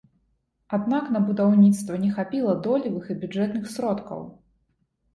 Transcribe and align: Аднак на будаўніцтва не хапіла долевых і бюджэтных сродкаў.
Аднак 0.77 1.05
на 1.17 1.21
будаўніцтва 1.27 2.01
не 2.07 2.11
хапіла 2.17 2.57
долевых 2.67 3.05
і 3.15 3.21
бюджэтных 3.23 3.73
сродкаў. 3.79 4.29